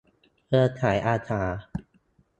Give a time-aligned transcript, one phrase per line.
[0.47, 1.41] เครือข่ายอาสา